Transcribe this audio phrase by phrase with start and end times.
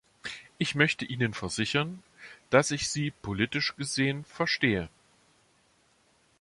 [0.57, 2.01] Ich möchte Ihnen versichern,
[2.49, 4.89] dass ich Sie politisch gesehen verstehe.